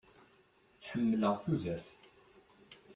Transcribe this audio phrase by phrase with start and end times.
[0.87, 1.87] Ḥemmleɣ tudert.